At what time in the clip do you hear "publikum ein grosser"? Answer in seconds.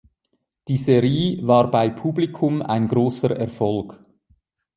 1.91-3.35